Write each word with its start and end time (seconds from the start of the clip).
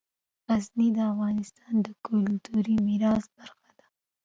غزني 0.49 0.87
د 0.97 0.97
افغانستان 1.11 1.73
د 1.85 1.87
کلتوري 2.05 2.75
میراث 2.85 3.25
برخه 3.37 3.69
ده. 3.79 3.85